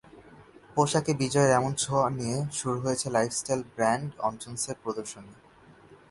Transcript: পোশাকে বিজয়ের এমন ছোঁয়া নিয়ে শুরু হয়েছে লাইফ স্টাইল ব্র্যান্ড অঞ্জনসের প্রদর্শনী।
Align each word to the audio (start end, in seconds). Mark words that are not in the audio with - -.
পোশাকে 0.75 1.11
বিজয়ের 1.13 1.51
এমন 1.59 1.71
ছোঁয়া 1.73 2.07
নিয়ে 2.09 2.37
শুরু 2.59 2.77
হয়েছে 2.79 3.07
লাইফ 3.09 3.31
স্টাইল 3.33 3.61
ব্র্যান্ড 3.75 4.09
অঞ্জনসের 4.19 4.75
প্রদর্শনী। 4.83 5.33